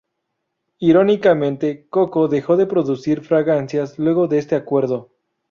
Irónicamente, 0.79 1.85
Coco 1.87 2.27
dejó 2.27 2.57
de 2.57 2.65
producir 2.65 3.21
fragancias 3.23 3.99
luego 3.99 4.27
de 4.27 4.39
este 4.39 4.55
acuerdo. 4.55 5.11